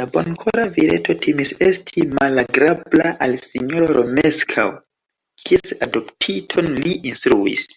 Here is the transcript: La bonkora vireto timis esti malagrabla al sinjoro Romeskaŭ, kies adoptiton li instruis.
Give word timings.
La 0.00 0.04
bonkora 0.10 0.66
vireto 0.76 1.16
timis 1.24 1.52
esti 1.68 2.04
malagrabla 2.18 3.08
al 3.26 3.34
sinjoro 3.48 3.98
Romeskaŭ, 3.98 4.68
kies 5.50 5.76
adoptiton 5.90 6.72
li 6.88 6.96
instruis. 7.14 7.68